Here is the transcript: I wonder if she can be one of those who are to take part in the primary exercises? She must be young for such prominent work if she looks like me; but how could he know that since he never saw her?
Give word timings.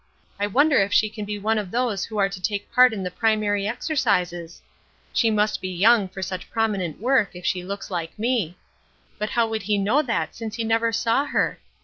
I 0.39 0.47
wonder 0.47 0.79
if 0.79 0.91
she 0.91 1.11
can 1.11 1.25
be 1.25 1.37
one 1.37 1.59
of 1.59 1.69
those 1.69 2.05
who 2.05 2.17
are 2.17 2.27
to 2.27 2.41
take 2.41 2.71
part 2.73 2.91
in 2.91 3.03
the 3.03 3.11
primary 3.11 3.67
exercises? 3.67 4.59
She 5.13 5.29
must 5.29 5.61
be 5.61 5.69
young 5.69 6.07
for 6.07 6.23
such 6.23 6.49
prominent 6.49 6.99
work 6.99 7.35
if 7.35 7.45
she 7.45 7.63
looks 7.63 7.91
like 7.91 8.17
me; 8.17 8.57
but 9.19 9.29
how 9.29 9.47
could 9.47 9.61
he 9.61 9.77
know 9.77 10.01
that 10.01 10.33
since 10.33 10.55
he 10.55 10.63
never 10.63 10.91
saw 10.91 11.25
her? 11.25 11.59